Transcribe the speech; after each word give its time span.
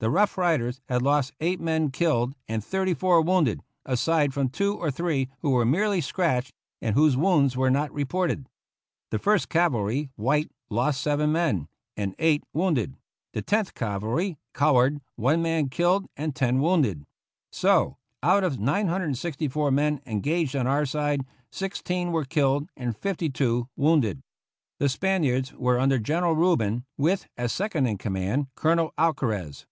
The 0.00 0.10
Rough 0.10 0.36
Riders 0.36 0.82
had 0.90 1.00
lost 1.00 1.32
eight 1.40 1.58
men 1.60 1.90
killed 1.90 1.94
GENERAL 1.96 2.26
YOUNG'S 2.26 2.34
FIGHT 2.46 2.52
and 2.56 2.64
thirty 2.64 2.92
four 2.94 3.22
wounded, 3.22 3.62
aside 3.86 4.34
from 4.34 4.50
two 4.50 4.76
or 4.76 4.90
three 4.90 5.30
who 5.40 5.48
were 5.52 5.64
merely 5.64 6.02
scratched 6.02 6.52
and 6.82 6.94
whose 6.94 7.16
wounds 7.16 7.56
were 7.56 7.70
not 7.70 7.90
reported. 7.90 8.46
The 9.10 9.18
First 9.18 9.48
Cavalry, 9.48 10.10
white, 10.16 10.50
lost 10.68 11.00
seven 11.00 11.32
men 11.32 11.56
killed 11.60 11.68
and 11.96 12.14
eight 12.18 12.44
wounded; 12.52 12.98
the 13.32 13.40
Tenth 13.40 13.72
Cavalry, 13.72 14.36
colored, 14.52 15.00
one 15.16 15.40
man 15.40 15.70
killed 15.70 16.06
and 16.18 16.36
ten 16.36 16.60
wounded; 16.60 17.06
so, 17.50 17.96
out 18.22 18.44
of 18.44 18.58
964 18.60 19.70
men 19.70 20.02
engaged 20.04 20.54
on 20.54 20.66
our 20.66 20.84
side, 20.84 21.24
16 21.50 22.12
were 22.12 22.26
killed 22.26 22.68
and 22.76 22.94
52 22.94 23.70
wounded. 23.74 24.20
The 24.78 24.90
Spaniards 24.90 25.54
were 25.54 25.80
under 25.80 25.98
General 25.98 26.36
Rubin, 26.36 26.84
with, 26.98 27.26
as 27.38 27.52
second 27.52 27.86
in 27.86 27.96
command. 27.96 28.48
Colonel 28.54 28.92
Alcarez. 28.98 29.64